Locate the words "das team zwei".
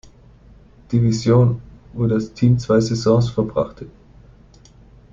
2.07-2.79